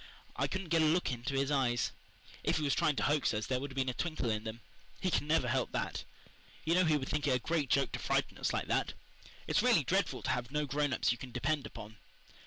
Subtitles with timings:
[0.35, 1.91] "I couldn't get a look into his eyes.
[2.43, 4.61] If he was trying to hoax us there would have been a twinkle in them.
[4.99, 6.05] He can never help that.
[6.65, 8.95] You know he would think it a great joke to frighten us like this.
[9.45, 11.97] It's really dreadful to have no grown ups you can depend on."